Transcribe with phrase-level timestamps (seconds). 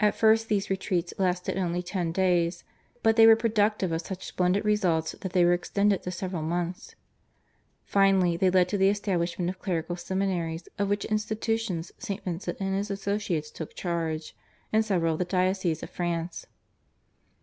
[0.00, 2.64] At first these retreats lasted only ten days,
[3.02, 6.94] but they were productive of such splendid results that they were extended to several months.
[7.84, 12.24] Finally they led to the establishment of clerical seminaries, of which institutions St.
[12.24, 14.34] Vincent and his associates took charge
[14.72, 16.46] in several of the dioceses of France.